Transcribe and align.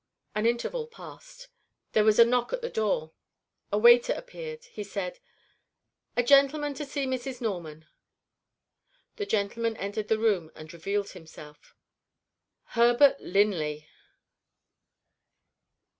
An 0.33 0.47
interval 0.47 0.87
passed. 0.87 1.47
There 1.91 2.03
was 2.03 2.17
a 2.17 2.25
knock 2.25 2.51
at 2.53 2.61
the 2.63 2.71
door. 2.71 3.11
A 3.71 3.77
waiter 3.77 4.13
appeared. 4.13 4.63
He 4.65 4.83
said: 4.83 5.19
"A 6.17 6.23
gentleman 6.23 6.73
to 6.73 6.87
see 6.87 7.05
Mrs. 7.05 7.39
Norman." 7.39 7.85
The 9.17 9.27
gentleman 9.27 9.77
entered 9.77 10.07
the 10.07 10.17
room 10.17 10.49
and 10.55 10.73
revealed 10.73 11.11
himself. 11.11 11.75
Herbert 12.69 13.19
Linley! 13.21 13.87